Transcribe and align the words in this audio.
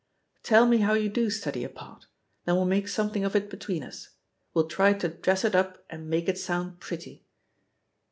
Tell 0.41 0.65
me 0.65 0.79
how 0.79 0.93
you 0.93 1.09
do 1.09 1.29
study 1.29 1.63
a 1.63 1.69
part. 1.69 2.07
Then 2.45 2.55
we'll 2.55 2.65
make 2.65 2.87
some 2.87 3.11
thing 3.11 3.23
of 3.23 3.35
it 3.35 3.51
between 3.51 3.83
us; 3.83 4.09
we'll 4.51 4.67
try 4.67 4.93
to 4.93 5.07
dress 5.09 5.45
it 5.45 5.53
up 5.53 5.85
and 5.91 6.09
make 6.09 6.27
it 6.27 6.37
soimd 6.37 6.79
pretty." 6.79 7.23